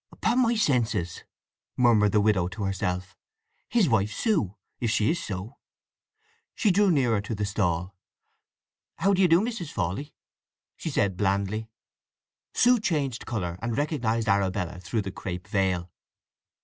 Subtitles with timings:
[0.11, 1.25] "Upon my—senses!"
[1.77, 3.15] murmured the widow to herself.
[3.69, 5.59] "His wife Sue—if she is so!"
[6.55, 7.93] She drew nearer to the stall.
[8.97, 9.71] "How do you do, Mrs.
[9.71, 10.15] Fawley?"
[10.75, 11.69] she said blandly.
[12.51, 15.91] Sue changed colour and recognized Arabella through the crape veil.